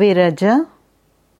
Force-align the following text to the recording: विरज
विरज 0.00 0.44